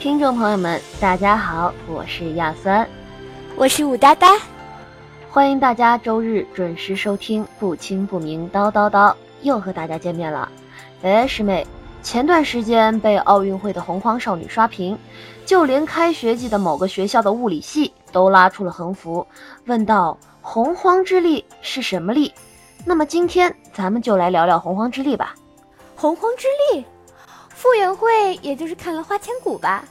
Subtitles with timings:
[0.00, 2.88] 听众朋友们，大家好，我是亚酸，
[3.54, 4.28] 我是武哒哒，
[5.28, 10.50] 欢迎大家周日准时收听不清不明叨叨叨，又和大家见面了。
[11.02, 11.66] 哎，师妹，
[12.02, 14.98] 前段时间被奥运会的洪荒少女刷屏，
[15.44, 19.26] 就连开学季的某个学校的物理系都拉出了横幅，
[19.66, 22.32] 问道：“洪荒之力是什么力？”
[22.86, 25.34] 那么今天咱们就来聊聊洪荒之力吧。
[25.94, 26.86] 洪荒之力。
[27.60, 29.84] 傅园慧也就是看了《花千骨》吧。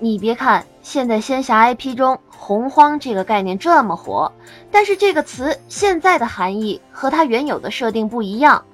[0.00, 4.32] 你别看现在仙侠 IP 中“洪荒”这个概念这么火，
[4.68, 8.64] 但是这个词现在的含义和它原有的设定不一样，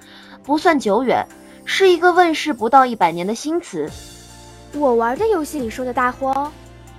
[0.43, 1.27] 不算久远，
[1.67, 3.91] 是一个问世不到一百年的新词。
[4.73, 6.51] 我玩的游戏里说的大荒，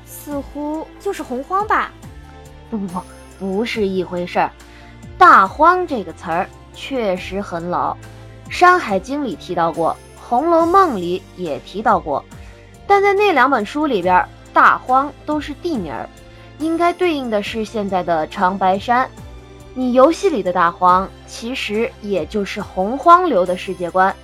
[0.06, 1.92] 似乎就是洪荒吧？
[2.70, 3.02] 不不不，
[3.40, 4.52] 不是一回事儿。
[5.17, 7.94] 大荒这个词儿确实很老，
[8.52, 9.94] 《山海经》里提到过。
[10.30, 12.23] 《红楼梦》里也提到过，
[12.85, 16.08] 但在那两本书里边，大荒都是地名儿，
[16.59, 19.09] 应该对应的是现在的长白山。
[19.73, 24.16] 你游戏里的大荒，其实也就是洪荒流的世界观。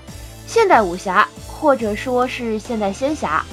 [0.45, 3.43] 现代武侠或者说是现代仙侠，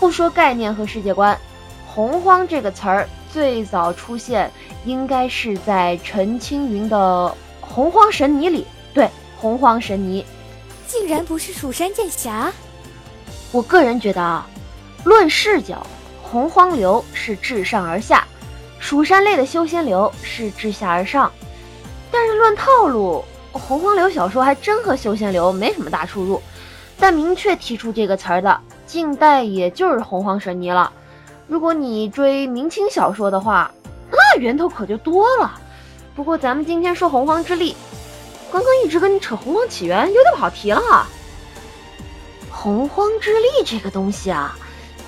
[0.00, 1.38] 不说概念和世界观，
[1.86, 4.50] 洪荒这个词儿最早出现，
[4.84, 7.32] 应该是在陈青云的
[7.64, 8.66] 《洪荒神泥》里。
[8.92, 9.04] 对，
[9.38, 10.22] 《洪荒神泥》。
[10.90, 12.52] 竟然不是蜀山剑侠，
[13.52, 14.44] 我个人觉得啊，
[15.04, 15.86] 论视角，
[16.20, 18.26] 洪荒流是自上而下，
[18.80, 21.30] 蜀山类的修仙流是自下而上。
[22.10, 26.42] 但是论套路，洪荒流小说还真和修仙流没什么大出入。
[26.98, 30.92] 但明确提出这个词儿的，近代也就是洪荒神尼了。
[31.46, 33.70] 如果你追明清小说的话，
[34.10, 35.56] 那源头可就多了。
[36.16, 37.76] 不过咱们今天说洪荒之力。
[38.52, 41.06] 刚刚一直跟你扯洪荒起源，有点跑题了。
[42.50, 44.56] 洪荒之力这个东西啊，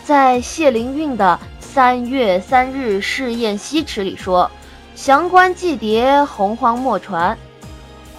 [0.04, 4.50] 在谢灵运的《三月三日试验西池》里说
[4.94, 7.36] ：“降官祭蝶，洪荒莫传。”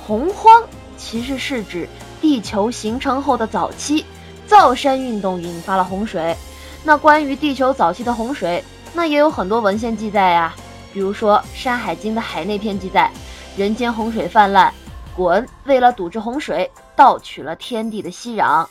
[0.06, 0.62] 洪荒
[0.98, 1.88] 其实是指
[2.22, 4.06] 地球形成后的早期
[4.46, 6.36] 造山运动引发了洪水。
[6.84, 8.62] 那关于地球早期的洪水，
[8.94, 10.54] 那也有很多文献记载呀，
[10.92, 13.10] 比如说《山海经》的海内篇记载，
[13.56, 14.72] 人间洪水泛滥。
[15.18, 18.66] 鲧为了堵住洪水，盗取了天地的息壤。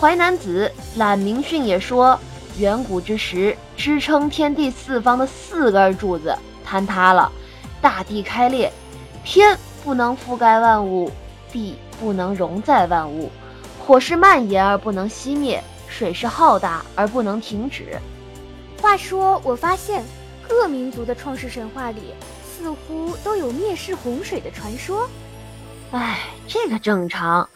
[0.00, 2.18] 淮南子·览明训也说，
[2.58, 7.30] 远古之时，支撑天地四方的四根柱子坍塌了，
[7.80, 8.72] 大地开裂，
[9.24, 11.10] 天不能覆盖万物，
[11.52, 13.30] 地不能容载万物，
[13.78, 17.98] 火势蔓延而不能熄灭，水势浩大而不能停止。
[18.80, 20.02] 话说，我发现
[20.48, 25.08] 各民族的创世神话里，似乎都有灭世洪水的传说。
[25.92, 27.46] 哎，这个正常。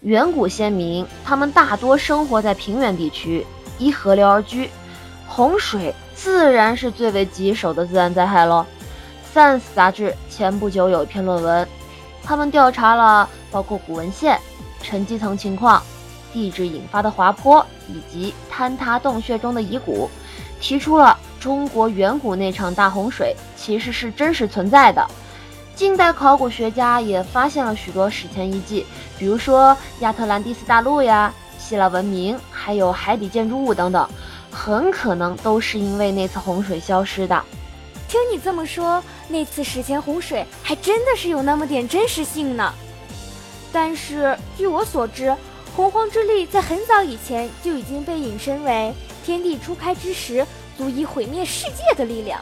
[0.00, 3.46] 远古先民，他们大多生活在平原地区，
[3.78, 4.68] 依河流而居，
[5.28, 8.66] 洪水自然是最为棘手的自然灾害喽。
[9.36, 11.68] 《Science》杂志前不久有一篇论文，
[12.22, 14.38] 他们调查了包括古文献、
[14.82, 15.80] 沉积层情况、
[16.32, 20.10] 地质引发的滑坡以及坍塌洞穴中的遗骨，
[20.60, 25.06] 提出了中国远古那场大洪水其实是真实存在的。
[25.76, 28.86] 近代考古学家也发现了许多史前遗迹，
[29.18, 34.08] 比如说亚特兰蒂斯大陆呀、希腊文明，还有海底建筑物等等，
[34.52, 37.42] 很可能都是因为那次洪水消失的。
[38.08, 42.72] 听你这么说，那次史前洪水还真的是有那么点真实性呢。
[43.72, 45.36] 但是据我所知，
[45.74, 50.46] 洪荒之力在很早以前就已经被引申为天地初开之时
[50.78, 52.40] 足以毁灭世界的力量。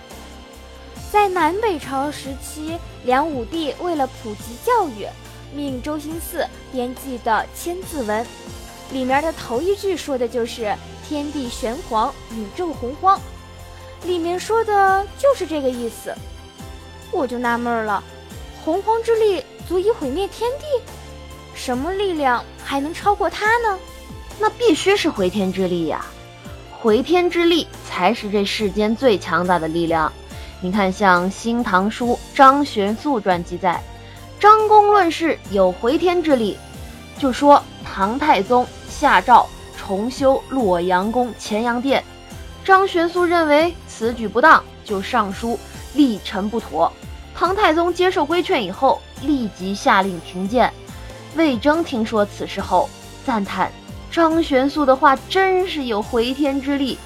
[1.12, 5.06] 在南北朝时期，梁武帝为了普及教育，
[5.54, 8.24] 命周兴嗣编辑的《千字文》，
[8.90, 10.74] 里面的头一句说的就是
[11.06, 13.20] “天地玄黄，宇宙洪荒”，
[14.06, 16.14] 里面说的就是这个意思。
[17.10, 18.02] 我就纳闷了，
[18.64, 20.64] 洪荒之力足以毁灭天地，
[21.54, 23.78] 什么力量还能超过它呢？
[24.40, 26.06] 那必须是回天之力呀！
[26.80, 30.10] 回天之力才是这世间最强大的力量。
[30.64, 33.82] 你看，像《新唐书·张玄素传》记载，
[34.38, 36.56] 张公论事有回天之力，
[37.18, 39.44] 就说唐太宗下诏
[39.76, 42.04] 重修洛阳宫乾阳殿，
[42.64, 45.58] 张玄素认为此举不当，就上书
[45.94, 46.92] 力陈不妥。
[47.34, 50.72] 唐太宗接受规劝以后，立即下令停建。
[51.34, 52.88] 魏征听说此事后，
[53.26, 53.68] 赞叹
[54.12, 56.96] 张玄素的话真是有回天之力。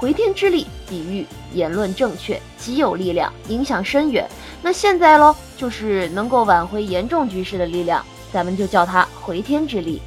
[0.00, 4.26] 回天之力，比喻言论正确，极有力量，影响深远。
[4.62, 8.02] 那现在喽，就是能够挽回严重局势的力量，
[8.32, 10.00] 咱们就叫它回天之力。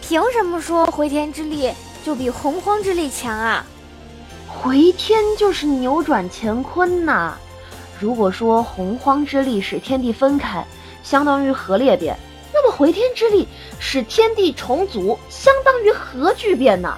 [0.00, 1.68] 凭什么说回天之力
[2.04, 3.66] 就比洪荒之力强啊！
[4.46, 7.36] 回天就是扭转乾坤呐。
[7.98, 10.64] 如果说洪荒之力使天地分开，
[11.02, 12.16] 相当于核裂变，
[12.54, 13.48] 那么回天之力
[13.80, 16.96] 使天地重组，相当于核聚变呢。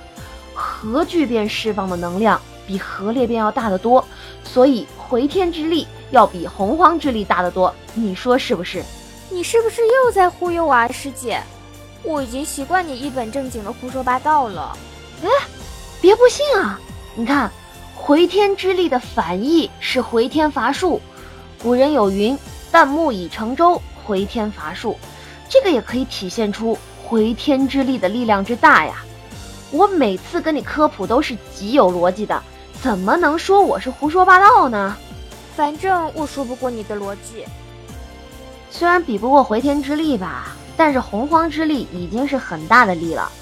[0.83, 4.05] 核聚变释放的能量比核裂变要大得多，
[4.43, 7.73] 所以回天之力要比洪荒之力大得多。
[7.95, 8.83] 你说是不是？
[9.31, 11.41] 你是不是又在忽悠我啊，师姐？
[12.03, 14.77] 我已经习惯你一本正经的胡说八道了。
[15.23, 15.29] 哎，
[16.01, 16.81] 别不信啊！
[17.15, 17.49] 你看，
[17.95, 21.01] 回天之力的反义是回天乏术。
[21.63, 22.37] 古人有云
[22.73, 24.99] ：“旦暮已成舟，回天乏术。”
[25.49, 29.05] 这个也可以体现出回天之力的力量之大呀。
[29.73, 32.41] 我每次跟你科普都是极有逻辑的，
[32.83, 34.95] 怎么能说我是胡说八道呢？
[35.57, 37.45] 反正我说不过你的逻辑。
[38.71, 43.33] 虽然比不过回天之力吧，但是洪荒之力已经是很大的力了。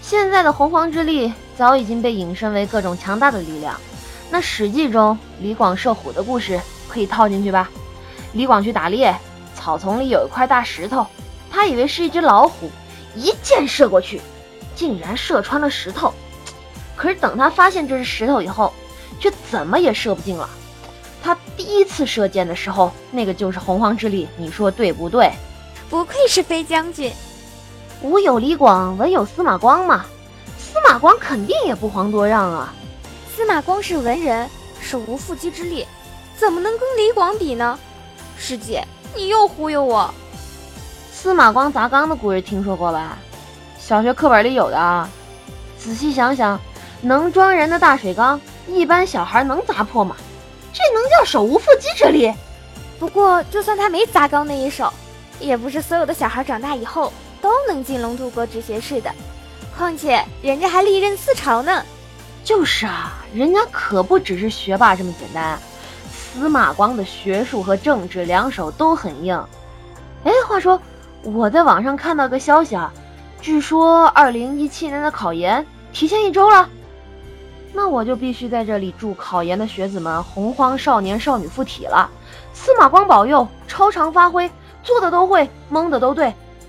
[0.00, 3.78] 现在的洪荒之力早已经被引申为各种强大的力量。
[4.30, 7.68] 那《史记》中李广射虎的故事可以套进去吧？
[8.32, 9.12] 李广去打猎，
[9.56, 11.04] 草丛里有一块大石头，
[11.50, 12.70] 他以为是一只老虎，
[13.16, 14.20] 一箭射过去。
[14.74, 16.12] 竟然射穿了石头，
[16.96, 18.72] 可是等他发现这是石头以后，
[19.18, 20.48] 却怎么也射不进了。
[21.22, 25.30] 他第一次射箭的时候，那个就是洪荒之力，你说对不对？
[25.88, 27.12] 不愧是飞将军，
[28.00, 30.06] 武有李广，文有司马光嘛。
[30.58, 32.72] 司马光肯定也不遑多让啊。
[33.34, 34.48] 司马光是文人，
[34.80, 35.86] 手无缚鸡之力，
[36.36, 37.78] 怎么能跟李广比呢？
[38.38, 40.12] 师姐，你又忽悠我。
[41.12, 43.18] 司马光砸缸的故事听说过吧？
[43.90, 45.10] 小学课本里有的啊，
[45.76, 46.56] 仔细想想，
[47.00, 50.14] 能装人的大水缸，一般小孩能砸破吗？
[50.72, 52.32] 这能叫手无缚鸡之力？
[53.00, 54.92] 不过，就算他没砸缸那一手，
[55.40, 59.10] 也不是所有的小孩长大以后都能进龙图阁直学士的。
[59.76, 61.84] 况且，人家还历任四朝呢。
[62.44, 65.58] 就是啊，人家可不只是学霸这么简单。
[66.12, 69.34] 司马光的学术和政治两手都很硬。
[70.22, 70.80] 哎，话说，
[71.24, 72.92] 我在网上看到个消息啊。
[73.40, 76.68] 据说二零一七年的考研提前一周了，
[77.72, 82.10] 那我就必须在这里祝考研的学子们洪荒少年少女附体了。
[82.52, 84.50] 司马光保佑，超常发挥，
[84.82, 86.26] 做的都会，蒙的都对。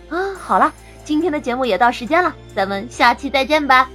[0.10, 0.72] 啊，好了，
[1.04, 3.90] 今天的节目也到时间了，咱们下期再见吧。